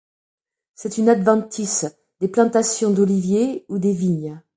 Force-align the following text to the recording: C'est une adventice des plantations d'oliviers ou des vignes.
C'est 0.73 0.97
une 0.97 1.09
adventice 1.09 1.85
des 2.21 2.27
plantations 2.27 2.89
d'oliviers 2.89 3.67
ou 3.69 3.77
des 3.77 3.93
vignes. 3.93 4.41